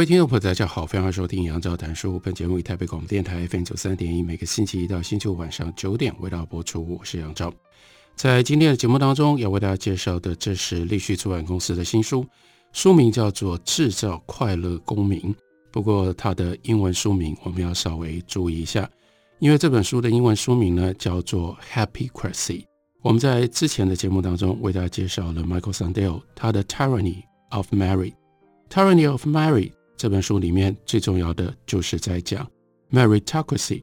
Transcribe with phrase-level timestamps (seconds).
[0.00, 2.18] 各位听众朋友，大家好，欢迎收听杨照谈书。
[2.20, 6.82] 本节目以台北广播电台 FM 九三点一，每个星期一到星期五晚上九点为大家播出。
[6.96, 7.52] 我是杨照。
[8.16, 12.24] 在今天的节目当中，要为大家介绍的，这是立旭出版公司的新书，
[12.72, 15.20] 书名叫做《制造快乐公民》。
[15.70, 18.88] 不过，它的英文书名我们要稍微注意一下，
[19.38, 21.54] 因为这本书的英文书名呢叫做
[21.86, 22.62] 《Happycracy》。
[23.02, 28.14] 我们在之前的节目当中为大家介绍了 Michael Sandel 他的《Tyranny of Marriage》，
[28.70, 29.72] 《Tyranny of Marriage》。
[30.00, 32.50] 这本书里面最重要的就是在讲
[32.90, 33.82] meritocracy，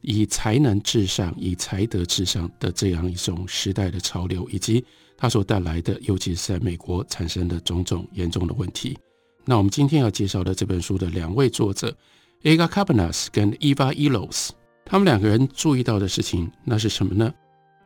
[0.00, 4.82] 以才能至上、以才德至上的这样一种时代的潮流，以及
[5.18, 8.96] 它所带来的，尤其是在美国产生的种种严重的问题。
[9.44, 11.94] 那我们今天要介绍的这本书的两位作者
[12.42, 14.48] ，Edgar Cabanas 跟 Eva Illos，
[14.86, 17.30] 他们两个人注意到的事情，那是什么呢？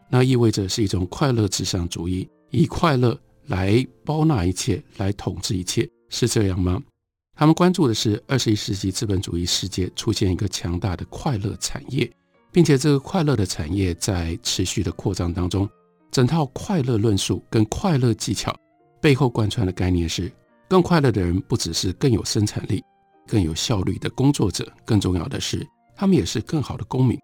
[0.08, 6.80] 那意味着是一种快乐至上主义，以快乐来包纳一切，来统治一切，是这样吗？
[7.36, 12.08] 他们关注的是二十一世纪资本主义世界出现一个强大的快乐产业，
[12.52, 15.68] 并且这个快乐的产业在持续的扩张当中。
[16.12, 18.54] 整套快乐论述跟快乐技巧
[19.00, 20.30] 背后贯穿的概念是：
[20.68, 22.80] 更快乐的人不只是更有生产力、
[23.26, 27.18] 更有效率的工作者，更重要的是他们也是更好的公民。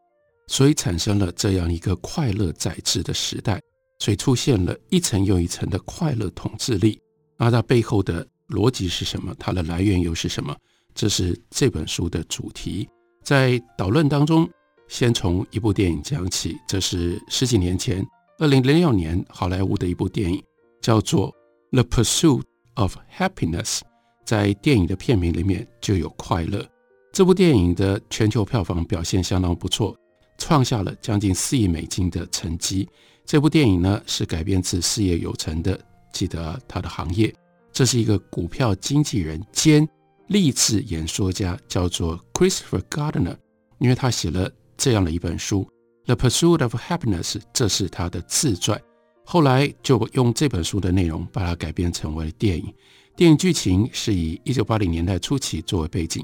[0.48, 3.62] 所以产生了这样一个快乐宰制的时代，
[4.00, 7.00] 所以出现了一层又一层的快乐统治力。
[7.36, 8.26] 而它背后的。
[8.50, 9.34] 逻辑是什么？
[9.38, 10.54] 它的来源又是什么？
[10.94, 12.88] 这是这本书的主题。
[13.22, 14.48] 在导论当中，
[14.88, 16.56] 先从一部电影讲起。
[16.66, 18.04] 这是十几年前，
[18.38, 20.42] 二零零六年好莱坞的一部电影，
[20.82, 21.32] 叫做
[21.70, 22.42] 《The Pursuit
[22.74, 23.78] of Happiness》。
[24.24, 26.66] 在电影的片名里面就有快乐。
[27.12, 29.96] 这部电影的全球票房表现相当不错，
[30.38, 32.88] 创下了将近四亿美金的成绩。
[33.26, 35.78] 这部电影呢，是改编自事业有成的，
[36.12, 37.32] 记得他的行业。
[37.80, 39.88] 这是一个股票经纪人兼
[40.26, 43.34] 励志演说家，叫做 Christopher Gardner，
[43.78, 45.66] 因为他写了这样的一本书
[46.14, 48.78] 《The Pursuit of Happiness》，这是他的自传。
[49.24, 52.70] 后来就用这本书的内容把它改编成为电影。
[53.16, 56.22] 电影剧情是以一九八零年代初期作为背景，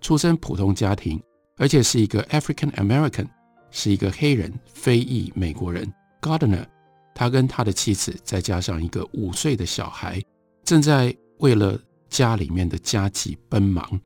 [0.00, 1.22] 出身普通家庭，
[1.56, 3.28] 而且是一个 African American，
[3.70, 5.88] 是一个黑人非裔美国人。
[6.20, 6.66] Gardner，
[7.14, 10.20] 他跟他的妻子再加上一个五岁的小孩。
[10.66, 13.98] 正在为了家里面的家计奔忙。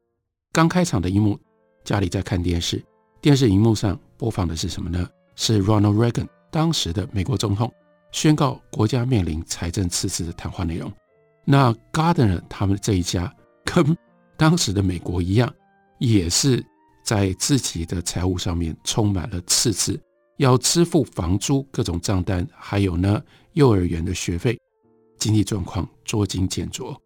[0.53, 1.41] 刚开场的一幕，
[1.85, 2.85] 家里在看电视，
[3.23, 5.09] 电视荧幕上播放的是什么呢？
[5.37, 7.73] 是 Ronald Reagan 当时的美国总统
[8.13, 10.93] 宣告国家面临财政赤字的谈话内容。
[11.47, 13.35] 那 Gardner 他们这一家
[13.65, 13.97] 跟
[14.37, 15.51] 当时的美国一样，
[15.99, 16.63] 也是
[17.03, 19.99] 在自己的财务上面充满了赤字，
[20.37, 23.19] 要支付房租、各种账单，还有呢
[23.55, 24.61] 幼儿园的学费。
[25.21, 26.97] 经济状况捉襟见肘，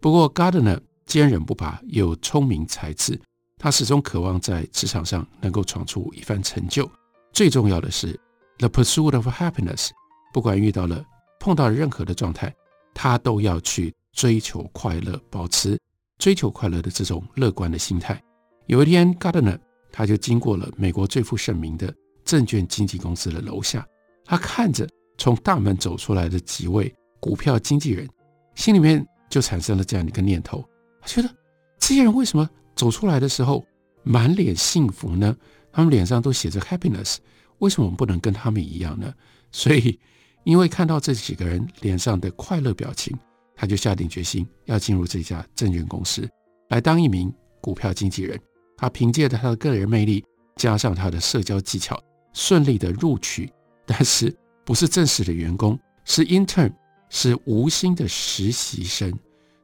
[0.00, 3.18] 不过 Gardner 坚韧不拔，又聪明才智，
[3.58, 6.88] 他始终渴望在职场上能够闯出一番成就。
[7.32, 8.18] 最重要的是
[8.58, 9.88] ，The Pursuit of Happiness，
[10.32, 11.02] 不管遇到了
[11.40, 12.54] 碰到了任何的状态，
[12.94, 15.80] 他都要去追求快乐，保持
[16.18, 18.22] 追求快乐的这种乐观的心态。
[18.66, 19.58] 有一天，Gardner
[19.90, 21.92] 他就经过了美国最负盛名的
[22.24, 23.86] 证券经纪公司的楼下，
[24.24, 26.94] 他看着从大门走出来的几位。
[27.22, 28.08] 股票经纪人
[28.56, 30.62] 心里面就产生了这样一个念头，
[31.00, 31.30] 他觉得
[31.78, 33.64] 这些人为什么走出来的时候
[34.02, 35.34] 满脸幸福呢？
[35.72, 37.18] 他们脸上都写着 happiness，
[37.58, 39.14] 为什么我们不能跟他们一样呢？
[39.52, 39.98] 所以，
[40.42, 43.16] 因为看到这几个人脸上的快乐表情，
[43.54, 46.28] 他就下定决心要进入这家证券公司
[46.70, 48.38] 来当一名股票经纪人。
[48.76, 50.24] 他凭借着他的个人魅力，
[50.56, 52.02] 加上他的社交技巧，
[52.32, 53.48] 顺利的录取，
[53.86, 56.72] 但是不是正式的员工，是 intern。
[57.14, 59.12] 是无薪的实习生，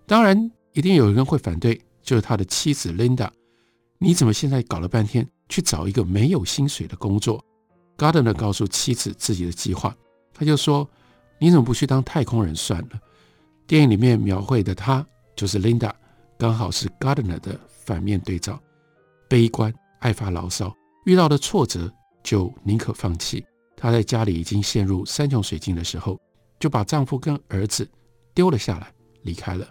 [0.07, 3.31] 当然一定有人会反对，就是他的妻子 Linda。
[3.97, 7.43] 你怎么现在搞了半天去找一个没有薪水的工作
[7.97, 9.97] ？Gardner 告诉妻子自己的计划，
[10.35, 10.87] 他就说
[11.41, 13.01] ：“你怎么不去当太空人算了？”
[13.67, 15.05] 电影里面描绘的他
[15.35, 15.91] 就是 Linda，
[16.39, 18.61] 刚好是 Gardner 的反面对照，
[19.27, 20.71] 悲观、爱发牢骚，
[21.07, 21.91] 遇到的挫折
[22.23, 23.43] 就宁可放弃。
[23.75, 26.21] 他在家里已经陷入山穷水尽的时候。
[26.59, 27.89] 就把丈夫跟儿子
[28.35, 29.67] 丢了下来，离开了。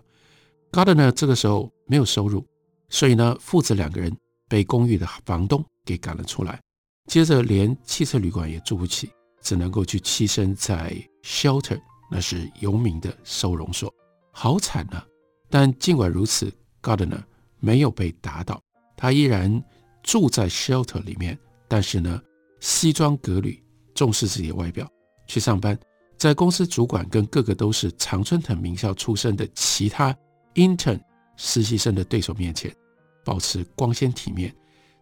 [0.72, 2.46] Gardner 这个时候没有收入，
[2.90, 4.16] 所以呢，父子两个人
[4.48, 6.60] 被公寓的房东给赶了出来，
[7.08, 9.10] 接着连汽车旅馆也住不起，
[9.42, 10.94] 只能够去栖身在
[11.24, 11.80] shelter，
[12.12, 13.94] 那是游民的收容所，
[14.32, 15.06] 好惨啊！
[15.50, 16.52] 但尽管如此
[16.82, 17.24] ，Gardner
[17.60, 18.62] 没有被打倒，
[18.98, 19.64] 他依然
[20.04, 21.38] 住在 shelter 里面，
[21.70, 22.22] 但是呢，
[22.60, 23.64] 西装革履，
[23.96, 24.86] 重视自己的外表，
[25.28, 25.78] 去上班。
[26.18, 30.16] 在公司主管跟个个都是常春藤名校出身的其他
[30.56, 31.00] intern
[31.36, 32.76] 实习生的对手面前，
[33.24, 34.54] 保持光鲜体面。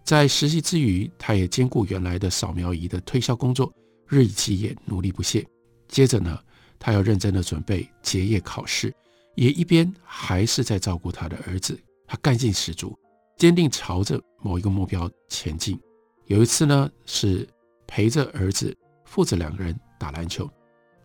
[0.03, 3.73] 在实习之余，他也兼顾原来的扫描仪的推销工作，
[4.07, 5.43] 日以继夜，努力不懈。
[5.87, 6.37] 接着呢，
[6.77, 8.93] 他要认真的准备结业考试，
[9.35, 11.79] 也一边还是在照顾他的儿子。
[12.05, 12.95] 他干劲十足，
[13.37, 15.79] 坚定朝着某一个目标前进。
[16.27, 17.47] 有一次呢，是
[17.87, 18.75] 陪着儿子
[19.05, 20.47] 父子两个人打篮球。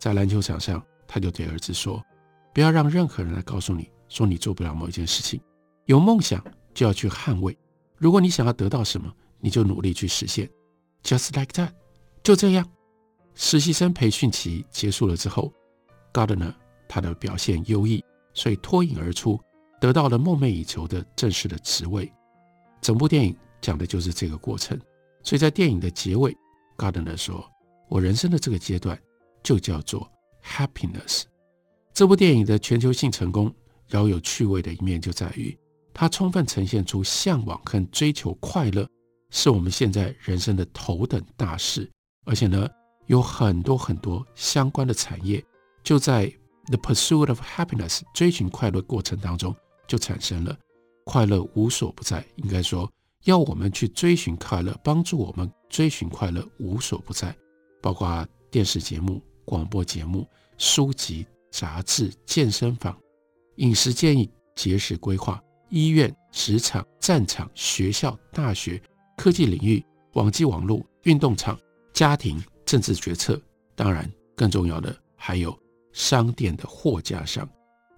[0.01, 2.03] 在篮球场上，他就对儿子说
[2.55, 5.39] ：“不要让任何人来告诉你说你做不了某一件事情。
[5.85, 6.43] 有梦想
[6.73, 7.57] 就要去捍卫。
[7.97, 10.49] 如果你想要得到什么，你就努力去实现。
[11.05, 11.71] Just like that，
[12.23, 12.67] 就这样。
[13.35, 15.53] 实习生培训期结束了之后
[16.15, 16.55] ，Gardner
[16.89, 18.03] 他的表现优异，
[18.33, 19.39] 所以脱颖而出，
[19.83, 22.11] 得到了梦寐以求的正式的职位。
[22.81, 24.81] 整部电影讲的就是这个过程。
[25.23, 26.35] 所以在电影的结尾
[26.79, 27.47] ，Gardner 说
[27.91, 28.99] ：‘我人生的这个阶段。’
[29.43, 30.11] 就叫做
[30.45, 31.23] happiness。
[31.93, 33.53] 这部电影的全球性成功，
[33.89, 35.57] 饶有趣味的一面就在于，
[35.93, 38.89] 它充分呈现出向往和追求快乐
[39.31, 41.91] 是我们现在人生的头等大事。
[42.25, 42.69] 而且呢，
[43.07, 45.45] 有很多很多相关的产业，
[45.83, 46.33] 就在
[46.67, 49.55] the pursuit of happiness 追寻快乐过程当中
[49.89, 50.57] 就产生了。
[51.05, 52.89] 快乐无所不在，应该说
[53.25, 57.37] 要我们去追寻快乐，帮助我们追寻快乐无所不在，
[57.83, 59.21] 包括电视节目。
[59.51, 60.25] 广播节目、
[60.59, 62.97] 书籍、杂志、健身房、
[63.57, 68.81] 饮食建议、节食规划、医院、职场、战场、学校、大学、
[69.17, 71.59] 科技领域、网际网络、运动场、
[71.93, 73.43] 家庭、政治决策，
[73.75, 75.59] 当然更重要的还有
[75.93, 77.49] 商店的货架上，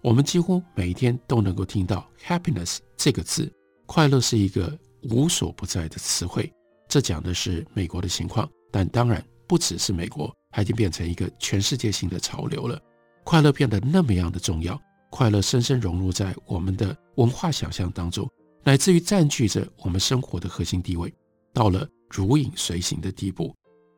[0.00, 3.52] 我们几乎每一天都能够听到 “happiness” 这个字。
[3.84, 4.74] 快乐是一个
[5.10, 6.50] 无所不在的词汇。
[6.88, 10.34] 这讲的是美国的情况，但当然不只是美国。
[10.52, 12.80] 它已经变成一个全世界性的潮流了，
[13.24, 18.28] 快乐变得那么样的重要，快乐深深融入在我们的文化想象当中，
[18.62, 21.12] 乃至于占据着我们生活的核心地位，
[21.54, 23.52] 到了如影随形的地步。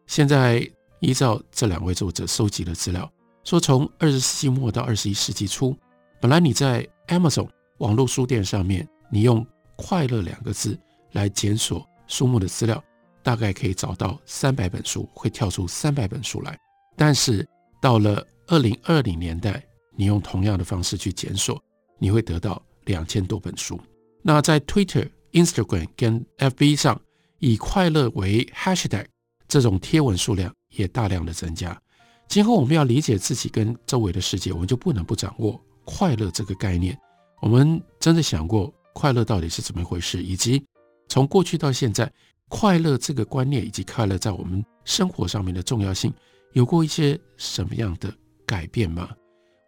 [0.06, 0.66] 现在
[1.00, 3.10] 依照这两位作者收集的资料，
[3.42, 5.76] 说从二十世纪末到二十一世纪初，
[6.20, 7.48] 本来你在 Amazon
[7.78, 9.44] 网络书店上面，你用
[9.76, 10.78] “快乐”两个字
[11.12, 12.82] 来检索书目的资料。
[13.24, 16.56] 大概可以找到三百本书，会跳出三百本书来。
[16.94, 17.44] 但是
[17.80, 19.64] 到了二零二零年代，
[19.96, 21.60] 你用同样的方式去检索，
[21.98, 23.80] 你会得到两千多本书。
[24.22, 27.00] 那在 Twitter、Instagram 跟 FB 上，
[27.38, 29.06] 以快乐为 Hashtag
[29.48, 31.80] 这种贴文数量也大量的增加。
[32.28, 36.96] 今后我们要理解自己跟周围的世界，我们就不能不掌握快乐这个概念。
[37.40, 40.62] 我们真的想过快乐到底是怎么一回事，以及
[41.08, 42.12] 从过去到现在。
[42.48, 46.12] 快乐这个观念以及快乐在我们生活上面的重要性，
[46.52, 48.12] 有过一些什么样的
[48.46, 49.10] 改变吗？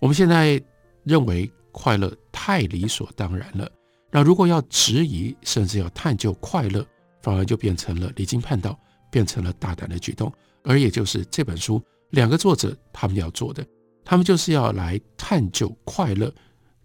[0.01, 0.63] 我们现在
[1.05, 3.71] 认为快乐太理所当然了。
[4.11, 6.87] 那如果要质疑，甚至要探究快乐，
[7.23, 8.79] 反而就变成了离经叛道，
[9.11, 10.33] 变成了大胆的举动。
[10.63, 13.67] 而也就是这本书两个作者他们要做的，
[14.05, 16.33] 他们就是要来探究快乐，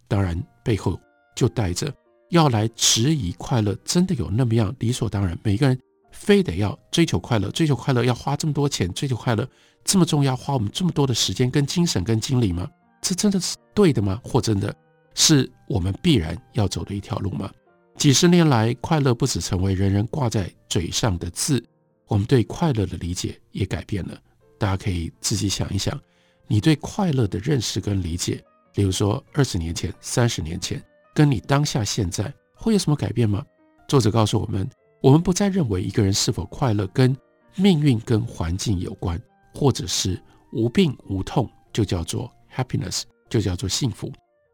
[0.07, 0.99] 当然背后
[1.35, 1.93] 就带着。
[2.31, 5.37] 要来质疑快乐，真的有那么样理所当然？
[5.43, 5.77] 每个人
[6.11, 9.47] 非得要追求快乐，追求快乐要花这么多钱，追求快乐
[9.83, 12.65] 这么重要，花我们这么多的时间、跟精神、跟精力吗？
[13.01, 14.19] 这真的是对的吗？
[14.23, 14.73] 或真的
[15.13, 17.51] 是我们必然要走的一条路吗？
[17.97, 21.61] 几十年来，快乐不止成为人人挂在嘴上的字，
[22.07, 24.17] 我们对快乐的理解也改变了。
[24.57, 25.99] 大家可以自己想一想，
[26.47, 28.41] 你对快乐的认识跟理解，
[28.73, 30.81] 比如说二十年前、三十年前。
[31.13, 33.43] 跟你当下现在会有什么改变吗？
[33.87, 34.69] 作者告诉我们，
[35.01, 37.15] 我们不再认为一个人是否快乐跟
[37.55, 39.21] 命运跟环境有关，
[39.53, 40.21] 或者是
[40.53, 44.11] 无病无痛就叫做 happiness，就叫做幸福。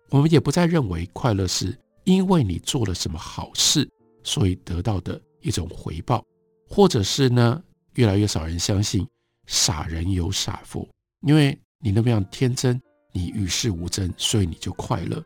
[0.09, 3.87] 我们也不再认为快乐是因为你做了什么好事，
[4.23, 6.23] 所以得到的一种回报，
[6.67, 7.61] 或者是呢，
[7.95, 9.07] 越来越少人相信
[9.45, 10.87] 傻人有傻福，
[11.21, 12.81] 因为你那么样天真，
[13.13, 15.21] 你与世无争，所以你就快乐。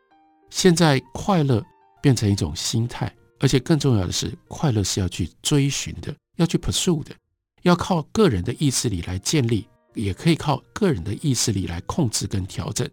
[0.51, 1.65] 现在快乐
[2.01, 7.15] 变成一种心态，而且更重要的是，快乐是要去追寻的，要去 pursue 的，
[7.63, 12.87] 要靠个人的意志力来建立，也可以靠个人的意志力来控制跟调整。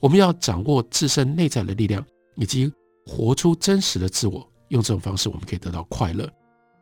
[0.00, 2.04] 我们要掌握自身内在的力量，
[2.36, 2.72] 以及
[3.04, 4.48] 活出真实的自我。
[4.68, 6.26] 用这种方式，我们可以得到快乐。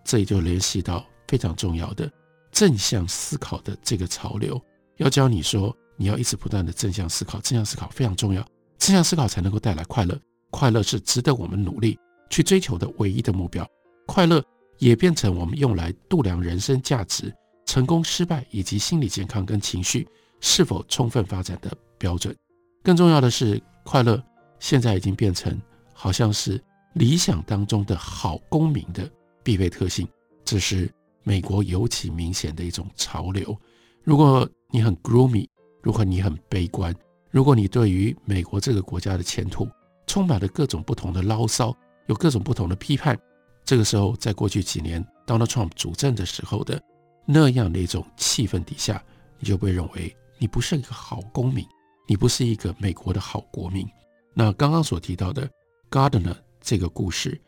[0.04, 2.10] 这也就联系到非常重要的
[2.52, 4.60] 正向思考的这个潮流。
[4.98, 8.46] 要教你说，你要一直不断的正向思考，正向思考非常重要，
[8.80, 10.18] 正向思考才能够带来快乐。
[10.50, 11.96] 快乐是值得我们努力
[12.28, 13.64] 去追求的唯一的目标。
[14.06, 14.42] 快乐
[14.78, 17.32] 也变成我们用来度量人生价值、
[17.66, 20.08] 成功失败以及心理健康跟情绪
[20.40, 22.34] 是否充分发展的标准。
[22.82, 24.20] 更重要的是，快乐
[24.58, 25.56] 现在已经变成
[25.92, 26.60] 好像是
[26.94, 29.08] 理想当中的好公民的
[29.44, 30.08] 必备特性。
[30.44, 30.90] 这是
[31.22, 33.56] 美国尤其明显的一种潮流。
[34.02, 35.46] 如果你很 gloomy，
[35.82, 36.92] 如果你很悲观，
[37.30, 39.68] 如果你对于美国这个国家的前途
[40.06, 41.74] 充满了各种不同的牢骚，
[42.06, 43.16] 有各种不同的批判，
[43.64, 46.82] 这个时候，在过去几年 Donald Trump 主政的时候的
[47.24, 49.02] 那样的一种气氛底下，
[49.38, 51.64] 你就会认为你不是一个好公民，
[52.08, 53.86] 你不是一个美国的好国民。
[54.34, 55.48] 那刚刚所提到的
[55.88, 57.40] Gardner 这个故事，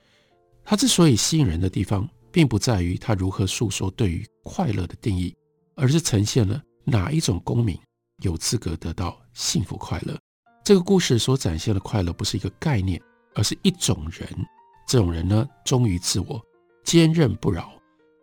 [0.65, 5.35] 它之所以吸引人的地方，并不在于他如何诉说对于快乐的定义，
[5.75, 7.77] 而是呈现了哪一种公民
[8.23, 10.19] 有资格得到幸福快乐。
[10.65, 13.01] 这个故事所展现的快乐不是一个概念，
[13.35, 14.29] 而是一种人。
[14.87, 16.41] 这种人呢，忠于自我，
[16.85, 17.73] 坚韧不挠，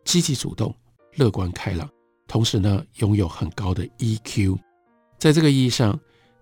[0.06, 0.76] 积极主动，
[1.16, 1.90] 乐观开朗，
[2.28, 4.58] 同时呢，拥有很高的 EQ。
[5.18, 6.00] 在这个意义上，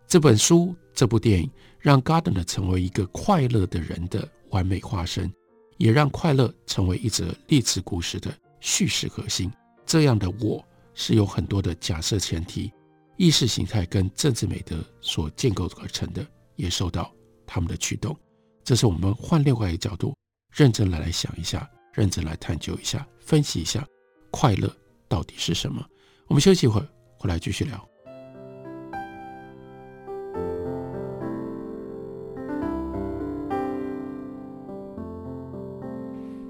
[0.07, 1.49] 这本书、这部电影
[1.79, 5.31] 让 Gardner 成为一个快乐的人的完美化身，
[5.77, 9.51] 也让快乐成为一则励志故事的叙事核心。
[9.85, 12.71] 这样的我是有很多的假设前提。
[13.17, 17.11] 意识形态跟政治美德所建构而成的，也受到
[17.45, 18.15] 他们的驱动。
[18.63, 20.15] 这是我们换另外一个角度，
[20.51, 23.85] 认真来来想一下，认真来探究一下，分析一下
[24.29, 24.71] 快乐
[25.07, 25.83] 到底是什么。
[26.27, 27.89] 我们休息一会儿，回来继续聊。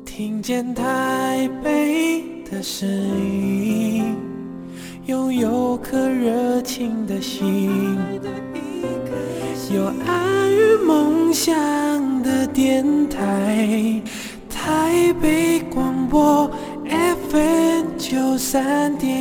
[0.04, 4.27] 听见台北的声音。
[5.08, 7.98] 拥有颗热情的心，
[9.74, 11.54] 有爱与梦想
[12.22, 14.02] 的电台，
[14.50, 16.52] 台北广播
[17.30, 19.18] FM 九三点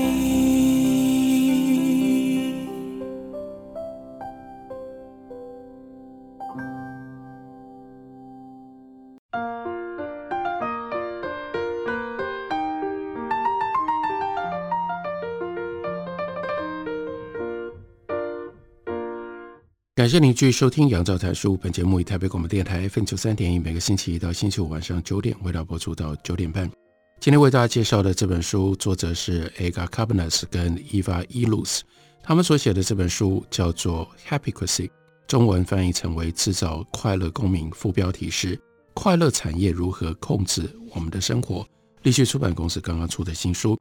[20.07, 21.55] 感谢您继续收听《杨照谈书》。
[21.57, 26.71] 本节目以台北广播电台 FM 九三点一，每个星期一到星期五晚上九点为大家播出到九点半。
[27.19, 31.81] 今天为大家介绍的这本书，作者是 Ega Cabanas 跟 Eva Illouz，
[32.23, 34.87] 他们所写的这本书叫做《Happycracy》，
[35.27, 38.57] 中文翻译成为《制造快乐公民》，副标题是
[38.95, 41.63] 《快乐产业如何控制我们的生活》。
[42.05, 43.77] 立讯出版公司刚刚出的新书，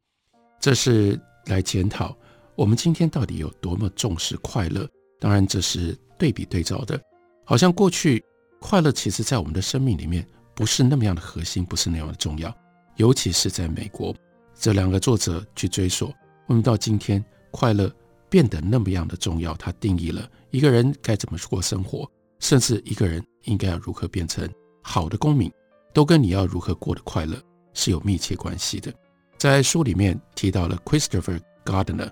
[0.59, 2.17] 这是来检讨
[2.55, 4.89] 我们今天到底有多么重视快乐。
[5.19, 5.95] 当然，这是。
[6.17, 6.99] 对比对照的，
[7.43, 8.23] 好像过去
[8.59, 12.55] 快乐其实在我们的生命里面不是那么样的核心，不是那样的重要。
[12.95, 14.15] 尤其是在美国，
[14.57, 16.13] 这两个作者去追溯，
[16.47, 17.91] 我们到今天快乐
[18.29, 19.53] 变得那么样的重要？
[19.55, 24.49] 它定义了一个人该怎么过生活，甚至一个人应该要如何变成
[24.81, 25.51] 好的公民，
[25.93, 27.37] 都跟你要如何过得快乐
[27.73, 28.93] 是有密切关系的。
[29.37, 32.09] 在书里面提到了 Christopher Gardner，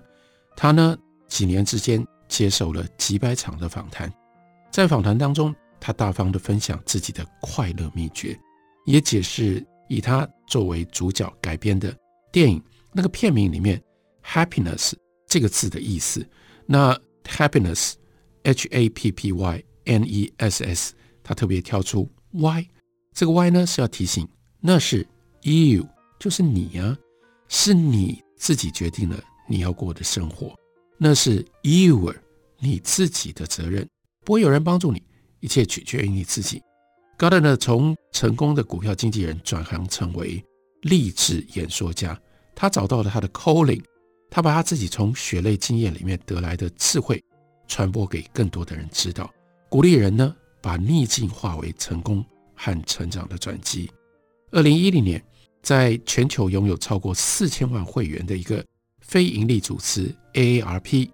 [0.54, 0.96] 他呢
[1.26, 2.06] 几年之间。
[2.34, 4.12] 接受了几百场的访谈，
[4.68, 8.36] 在访谈当中，他大方地分享自己的快乐秘诀，
[8.86, 11.96] 也解释以他作为主角改编的
[12.32, 12.60] 电影
[12.92, 13.80] 那个片名里面
[14.24, 14.94] “happiness”
[15.28, 16.28] 这个字的意思。
[16.66, 22.66] 那 “happiness”，H A P P Y N E S S，他特别挑出 “y”，
[23.12, 24.26] 这个 “y” 呢是要提醒，
[24.58, 25.06] 那是
[25.42, 25.86] “you”，
[26.18, 26.98] 就是你呀、啊，
[27.46, 30.52] 是你自己决定了你要过的生活，
[30.98, 32.12] 那是 “your”。
[32.64, 33.86] 你自己的责任，
[34.24, 35.02] 不会有人帮助你，
[35.40, 36.62] 一切取决于你自己。
[37.18, 40.42] 高德呢，从成功的股票经纪人转行成为
[40.80, 42.18] 励志演说家，
[42.54, 43.82] 他找到了他的 calling，
[44.30, 47.22] 他把他自己从血泪经验里面得来的智慧
[47.68, 49.30] 传播给更多的人知道，
[49.68, 53.90] 鼓励人呢把逆境化为成功和成长的转机。
[54.50, 55.22] 二零一零年，
[55.62, 58.64] 在全球拥有超过四千万会员的一个
[59.00, 61.10] 非营利组织 AARP。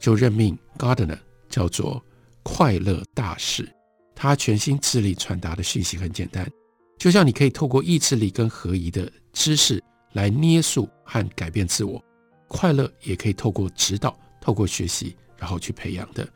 [0.00, 2.02] 就任命 Gardner 叫做
[2.42, 3.68] 快乐大使，
[4.14, 6.50] 他全心致力传达的讯息很简单，
[6.98, 12.02] 就像你可以透过意志力跟合宜的知识来捏塑和改变自我，
[12.48, 16.28] 快乐也可以透过指导、透过学习，然后去培养的。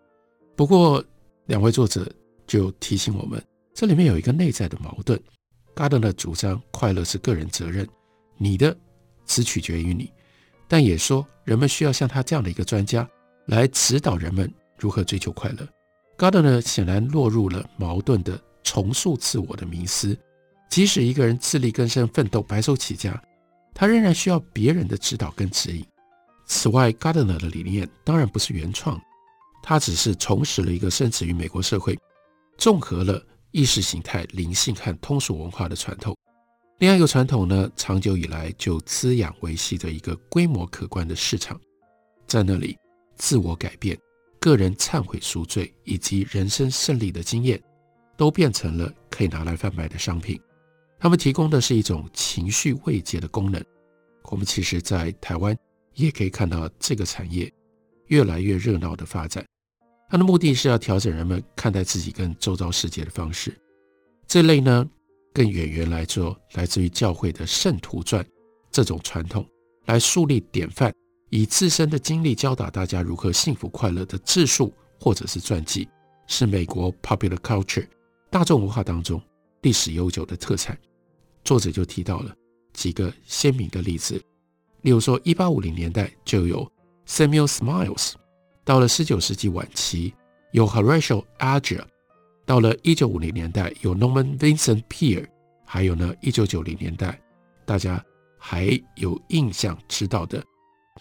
[0.57, 1.05] 不过
[1.47, 2.11] 两位作者
[2.47, 3.43] 就提醒我们，
[3.75, 5.21] 这里面有一个内在的矛盾。
[5.77, 7.87] ：Gardner 主张快乐是个人责任，
[8.37, 8.77] 你的
[9.25, 10.13] 只取决于你，
[10.67, 13.09] 但也说人们需要像他这样的一个专家
[13.49, 15.67] 来指导人们如何追求快乐。
[16.19, 20.17] Gardner 显然落入了矛盾的重塑自我的迷思，
[20.69, 23.21] 即使一个人自力更生、奋斗、白手起家，
[23.73, 25.85] 他仍然需要别人的指导跟指引。
[26.47, 29.01] 此外，，Gardner 的理念当然不是原创，
[29.63, 31.99] 他只是重拾了一个深植于美国社会，
[32.59, 36.15] 综合了意识形态、灵性和通俗文化的传统。
[36.79, 41.59] 另外一个传统呢，长久以来就滋养维系着一个规模可观的市场，
[42.27, 42.77] 在那里，
[43.19, 43.99] 自我改变、
[44.41, 47.63] 个人忏悔赎罪以及人生胜利的经验，
[48.17, 50.41] 都变成了可以拿来贩卖的商品。
[50.99, 53.63] 他们提供的是一种情绪慰藉的功能。
[54.31, 55.55] 我们其实，在台湾。
[55.95, 57.53] 也可以看到这个产业
[58.07, 59.45] 越来越热闹的发展，
[60.09, 63.53] 它的目的是要调整人们看待自己跟周遭世界的方式。
[64.29, 64.89] 这类呢，
[65.35, 68.25] 更远远来说，来自于教会的圣徒传
[68.71, 69.45] 这种传统，
[69.87, 70.95] 来树立典范，
[71.31, 75.89] 以自身的经历教导大家如何幸福快乐的自述或者是传记，
[76.27, 77.87] 是美国 popular culture
[78.31, 79.21] 大众文化当中
[79.63, 80.79] 历史悠久的特产。
[81.45, 82.35] 作者就提到了
[82.73, 84.21] 几个鲜明的例子。
[84.83, 86.71] 例如说，一八五零年代就有
[87.07, 88.13] Samuel Smiles，
[88.65, 90.15] 到了十九世纪晚期
[90.53, 91.85] 有 Horatio Alger，
[92.47, 95.27] 到了一九五零年代有 Norman Vincent Peale，
[95.65, 97.21] 还有呢，一九九零年代
[97.67, 98.03] 大家
[98.39, 100.43] 还有印象知道的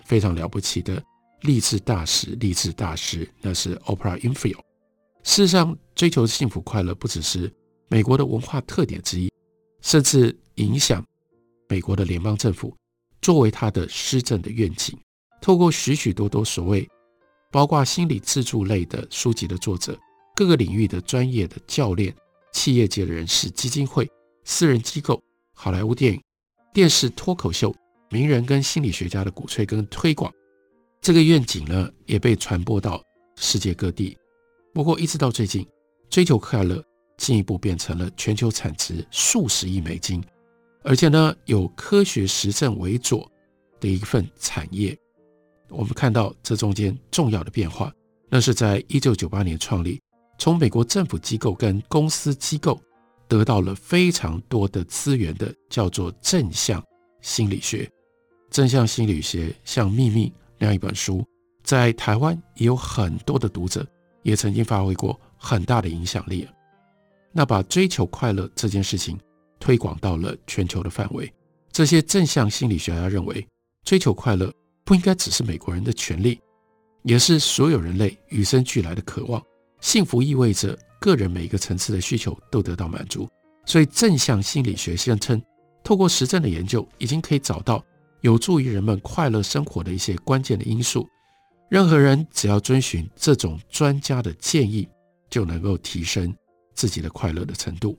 [0.06, 1.04] 非常了不起的
[1.42, 4.56] 励志大师，励志大师那是 Oprah Winfrey。
[5.24, 7.54] 事实上，追求幸福快乐不只是
[7.90, 9.32] 美国的文化特点之一，
[9.82, 11.06] 甚至影响
[11.68, 12.76] 美国的联邦政府。
[13.22, 14.98] 作为他的施政的愿景，
[15.42, 16.88] 透过许许多多所谓
[17.52, 20.00] 包括心理自助类的书籍的作者，
[20.36, 22.16] 各个领域的专业的教练、
[22.54, 24.10] 企业界的人士、基金会、
[24.46, 25.22] 私人机构、
[25.54, 26.22] 好莱坞电影、
[26.74, 27.76] 电视脱口秀、
[28.10, 30.32] 名人跟心理学家的鼓吹跟推广，
[31.02, 33.04] 这个愿景呢也被传播到
[33.36, 34.18] 世界各地。
[34.74, 35.68] 不过一直到最近，
[36.10, 36.84] 追求快乐
[37.18, 40.24] 进一步变成了全球产值数十亿美金。
[40.84, 43.30] 而且呢，有科学实证为佐
[43.80, 44.98] 的一份产业，
[45.70, 47.92] 我们看到这中间重要的变化，
[48.30, 50.00] 那是在一九九八年创立，
[50.38, 52.80] 从美国政府机构跟公司机构
[53.28, 56.82] 得到了非常多的资源的，叫做正向
[57.22, 57.90] 心理学。
[58.50, 61.26] 正向心理学像《秘密》那样一本书，
[61.64, 63.86] 在台湾也有很多的读者，
[64.24, 66.48] 也曾经发挥过很大的影响力。
[67.32, 69.20] 那把追求快乐这件事情。
[69.60, 71.34] 推广到了全球的范围。
[71.72, 73.44] 这些正向心理学家认为，
[73.84, 74.54] 追求快乐
[74.86, 76.40] 不应该只是美国人的权利，
[77.02, 79.44] 也是所有人类与生俱来的渴望。
[79.82, 83.28] 幸福意味着个人每一个层次的需求都得到满足。
[83.66, 85.42] 所以，正向心理学宣称，
[85.84, 87.84] 透过实证的研究，已经可以找到
[88.28, 91.08] 有助于人们快乐生活的一些关键的因素。
[91.70, 94.86] 任何人只要遵循这种专家的建议，
[95.30, 96.36] 就能够提升
[96.74, 97.98] 自己的快乐的程度。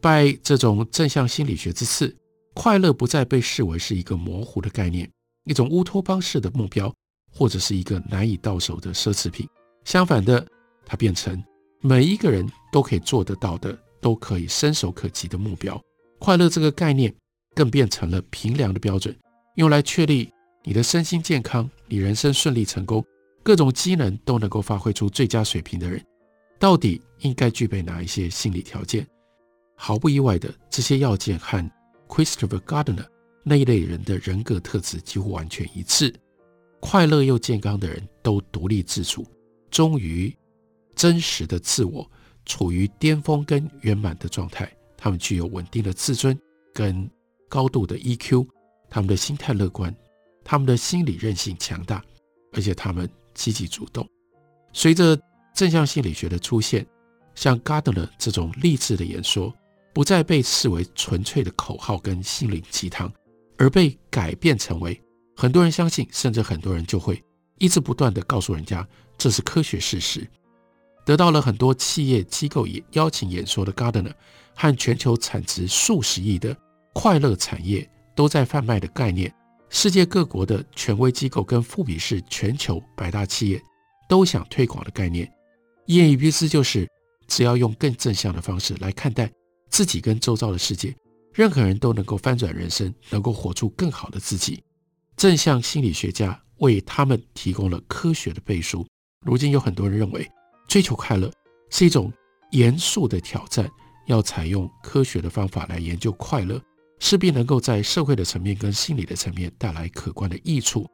[0.00, 2.16] 拜这种正向心理学之赐，
[2.54, 5.10] 快乐不再被视为是一个模糊的概念，
[5.46, 6.94] 一种乌托邦式的目标，
[7.32, 9.48] 或者是一个难以到手的奢侈品。
[9.84, 10.46] 相反的，
[10.84, 11.42] 它变成
[11.80, 15.80] 每一个人都可以做得到的，都可以伸手可及的目标。
[16.20, 17.12] 快乐这个概念
[17.52, 19.12] 更变成了评量的标准，
[19.56, 20.30] 用来确立
[20.62, 23.04] 你的身心健康、你人生顺利成功、
[23.42, 26.04] 各种机能都能够发挥出最佳水平的人，
[26.58, 29.06] 到底应该具备哪一些心理条件。
[29.74, 31.70] 毫不意外的，这些要件和
[32.06, 33.06] Christopher Gardner
[33.42, 36.14] 那一类人的人格特质几乎完全一致。
[36.80, 39.26] 快乐又健康的人都独立自主，
[39.70, 40.34] 忠于
[40.94, 42.08] 真实的自我，
[42.44, 44.70] 处于巅峰跟圆满的状态。
[44.98, 46.38] 他们具有稳定的自尊
[46.74, 47.08] 跟
[47.48, 48.46] 高度的 EQ，
[48.96, 49.94] 他们的心态乐观，
[50.42, 52.02] 他们的心理韧性强大，
[52.54, 54.08] 而且他们积极主动。
[54.72, 55.20] 随着
[55.54, 56.86] 正向心理学的出现，
[57.34, 59.54] 像 Gardner 这种励志的演说。
[59.92, 63.12] 不再被视为纯粹的口号跟心灵鸡汤，
[63.58, 64.98] 而被改变成为
[65.36, 67.22] 很多人相信，甚至很多人就会
[67.58, 68.86] 一直不断地告诉人家
[69.18, 70.26] 这是科学事实。
[71.04, 74.12] 得到了很多企业机构也邀请演说的 Gardner
[74.54, 76.56] 和全球产值数十亿的
[76.94, 79.32] 快乐产业都在贩卖的概念，
[79.68, 83.62] 世界各国的权威机构跟富比士全球百大企业
[84.08, 85.30] 都想推广的概念，
[85.84, 86.88] 一言以蔽之就是，
[87.28, 89.30] 只要用更正向的方式来看待。
[89.68, 90.94] 自己跟周遭的世界，
[91.34, 94.62] 任何人都能够翻转人生，能够活出更好的自己。
[95.16, 98.86] 正向心理学家为他们提供了科学的背书。
[99.26, 100.26] 如今有很多人认为，
[100.68, 101.30] 追求快乐
[101.68, 102.10] 是一种
[102.52, 103.68] 严肃的挑战。
[104.06, 106.62] 要采用科学的方法来研究快乐，
[106.98, 110.86] 势必能够在社会的层面跟心理的层面带来可观的益处。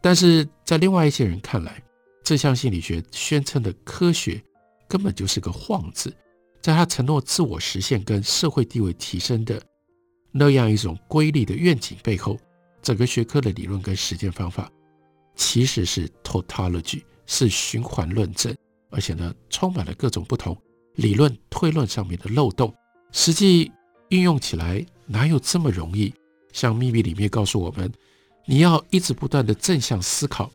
[0.00, 1.82] 但是在另外一些人看来，
[2.22, 4.42] 这项心理学宣称的科学
[4.88, 6.14] 根本就是个幌子。
[6.60, 9.60] 在他承诺自我实现跟社会地位提升的
[10.30, 12.38] 那样一种瑰丽的愿景背后，
[12.80, 14.70] 整个学科的理论跟实践方法
[15.36, 18.54] 其实是 tautology，是循环论证，
[18.90, 20.56] 而且呢，充满了各种不同。
[20.94, 22.74] 理论推论上面的漏洞，
[23.12, 23.70] 实际
[24.08, 26.12] 运用起来哪有这么容易？
[26.52, 27.92] 像秘密里面告诉我们，
[28.46, 30.50] 你要一直不断的正向思考，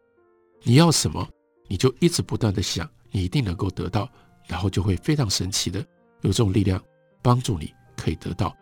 [0.63, 1.27] 你要什么，
[1.67, 4.09] 你就一直不断的想，你一定能够得到，
[4.47, 5.79] 然后就会非常神奇的
[6.21, 6.81] 有这种力量
[7.21, 8.55] 帮助你可以得到，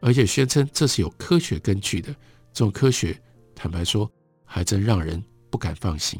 [0.00, 2.08] 而且宣称这是有科学根据的。
[2.52, 3.20] 这种科学，
[3.54, 4.10] 坦白说，
[4.44, 6.18] 还真让人不敢放心。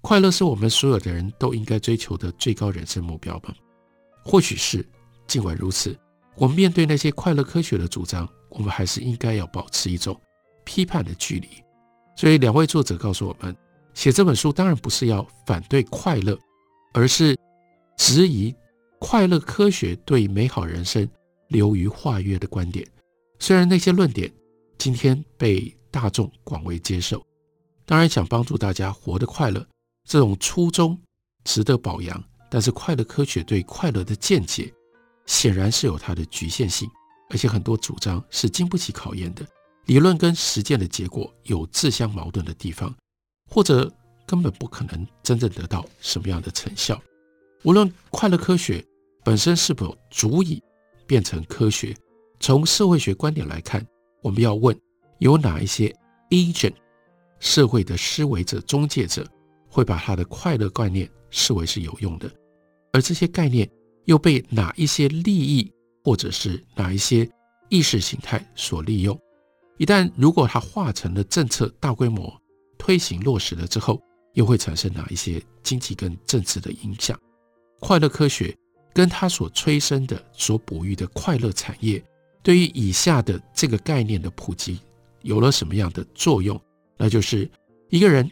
[0.00, 3.54] 快乐是我们所有的人都应该追求的最高人生目标吗？
[4.24, 4.86] 或许是，
[5.26, 5.96] 尽管如此，
[6.36, 10.20] 我们面对那些快乐科学的主张，我们还是应该要保持一种
[10.64, 11.48] 批判的距离。
[12.16, 13.56] 所以，两位作者告诉我们，
[13.92, 16.38] 写这本书当然不是要反对快乐，
[16.92, 17.36] 而是
[17.96, 18.54] 质疑
[18.98, 21.08] 快乐科学对美好人生
[21.48, 22.86] 流于化约的观点。
[23.38, 24.32] 虽然那些论点
[24.78, 27.24] 今天被大众广为接受，
[27.84, 29.64] 当然想帮助大家活得快乐，
[30.08, 30.98] 这种初衷
[31.44, 32.22] 值得表扬。
[32.50, 34.72] 但是快乐科学对快乐的见解
[35.26, 36.88] 显然是有它的局限性，
[37.30, 39.46] 而且很多主张是经不起考验的，
[39.86, 42.94] 理论跟实践的结果有自相矛盾的地方，
[43.50, 43.90] 或者
[44.26, 47.00] 根本不可能真正得到什么样的成效。
[47.62, 48.84] 无论快乐科学
[49.24, 50.62] 本身是否足以
[51.06, 51.96] 变成科学，
[52.40, 53.86] 从社会学观点来看，
[54.22, 54.78] 我们要问
[55.18, 55.94] 有哪一些
[56.30, 56.74] agent
[57.40, 59.26] 社会的思维者、中介者
[59.68, 62.30] 会把他的快乐概念视为是有用的。
[62.92, 63.68] 而这些概念
[64.04, 65.70] 又被哪一些利益
[66.02, 67.28] 或者是哪一些
[67.68, 69.18] 意识形态所利用？
[69.78, 72.32] 一旦如果它化成了政策，大规模
[72.78, 74.00] 推行落实了之后，
[74.34, 77.18] 又会产生哪一些经济跟政治的影响？
[77.80, 78.56] 快乐科学
[78.92, 82.02] 跟它所催生的、所哺育的快乐产业，
[82.42, 84.78] 对于以下的这个概念的普及
[85.22, 86.60] 有了什么样的作用？
[86.96, 87.50] 那就是
[87.90, 88.30] 一个人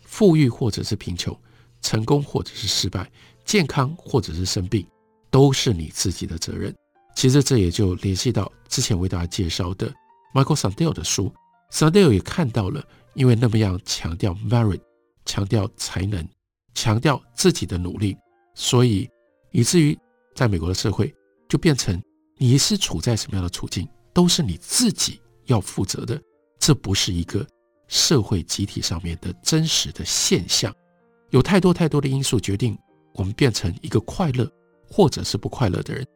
[0.00, 1.36] 富裕或者是贫穷，
[1.82, 3.10] 成功或者是失败。
[3.44, 4.86] 健康或者是生病，
[5.30, 6.74] 都是你自己的责任。
[7.14, 9.92] 其实这也就联系到之前为大家介绍的
[10.34, 11.32] Michael Sandel 的书。
[11.72, 12.82] Sandel 也看到了，
[13.14, 14.80] 因为那么样强调 merit，
[15.24, 16.26] 强调才能，
[16.74, 18.16] 强调自己的努力，
[18.54, 19.08] 所以
[19.50, 19.98] 以至于
[20.34, 21.12] 在美国的社会
[21.48, 22.00] 就变成
[22.36, 26.20] 你是处在什么样的处境，都是你自己要负责的。
[26.58, 27.46] 这不是一个
[27.88, 30.74] 社会集体上面的真实的现象，
[31.30, 32.78] 有太多太多的因素决定。
[33.14, 34.48] 我们变成一个快乐
[34.90, 36.06] 或者是不快乐的人，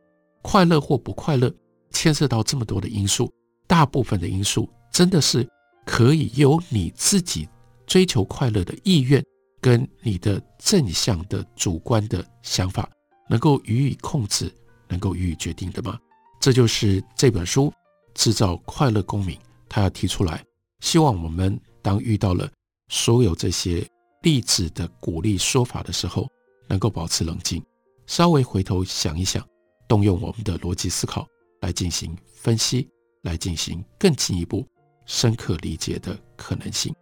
[0.43, 1.53] 快乐或不快乐，
[1.91, 3.33] 牵涉到这么多的因素，
[3.67, 5.49] 大部分的因素真的是
[5.85, 7.49] 可以由你自己
[7.87, 9.25] 追求快乐的意愿
[9.61, 12.89] 跟你的正向的主观的想法
[13.29, 14.53] 能够予以控制，
[14.89, 15.99] 能够予以决定的吗？
[16.41, 17.67] 这就是这本书
[18.15, 19.37] 《制造快乐公民》
[19.69, 20.45] 他要提出来，
[20.81, 22.51] 希望我们当遇到了
[22.89, 23.87] 所有这些
[24.23, 26.27] 励志的鼓励说法的时候。
[26.69, 27.63] 能够保持冷静，
[28.12, 29.42] 稍微回头想一想，
[29.88, 31.27] 动用我们的逻辑思考
[31.62, 32.87] 来进行分析，
[33.22, 34.66] 来进行更进一步
[35.07, 36.94] 深刻理解的可能性。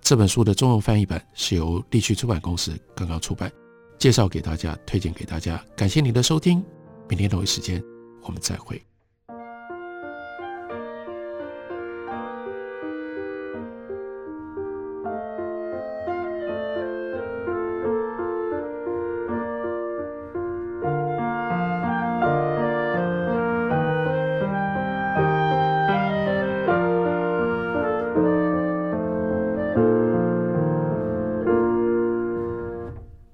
[0.00, 3.50] 这本书的中文翻译版是由立趣出版公司刚刚出版，
[3.98, 5.60] 介绍给大家，推荐给大家。
[5.76, 6.64] 感谢您的收听，
[7.08, 7.82] 明天同一时间
[8.22, 8.80] 我们再会。